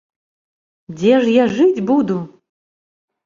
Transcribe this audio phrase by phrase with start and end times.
[0.95, 2.17] Дзе ж я жыць буду?